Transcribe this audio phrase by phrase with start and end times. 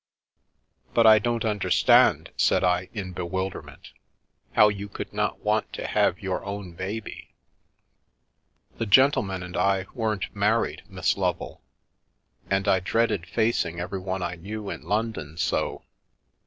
[0.95, 3.91] "But I don't understand," said I in bewilderment,"
[4.55, 7.35] how you could want not to have your own baby?""
[8.79, 11.61] The gentleman and I weren't married, Miss Lovel.
[12.49, 15.83] And I dreaded facing everyone I knew in London so.